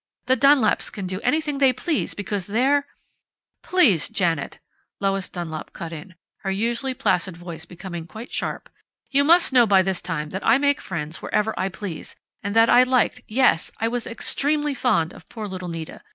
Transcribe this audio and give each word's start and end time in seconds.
The 0.25 0.35
Dunlaps 0.35 0.89
can 0.91 1.05
do 1.05 1.19
anything 1.21 1.59
they 1.59 1.71
please, 1.71 2.15
because 2.15 2.47
they're" 2.47 2.87
"Please, 3.71 4.09
Janet!" 4.09 4.57
Lois 4.99 5.29
Dunlap 5.29 5.73
cut 5.73 5.93
in, 5.93 6.15
her 6.37 6.49
usually 6.49 6.95
placid 6.95 7.37
voice 7.37 7.65
becoming 7.65 8.07
quite 8.07 8.33
sharp. 8.33 8.71
"You 9.11 9.23
must 9.23 9.53
know 9.53 9.67
by 9.67 9.83
this 9.83 10.01
time 10.01 10.31
that 10.31 10.43
I 10.43 10.57
make 10.57 10.81
friends 10.81 11.21
wherever 11.21 11.53
I 11.55 11.69
please, 11.69 12.15
and 12.41 12.55
that 12.55 12.67
I 12.67 12.81
liked 12.81 13.21
yes, 13.27 13.69
I 13.79 13.87
was 13.89 14.07
extremely 14.07 14.73
fond 14.73 15.13
of 15.13 15.29
poor 15.29 15.47
little 15.47 15.69
Nita. 15.69 16.01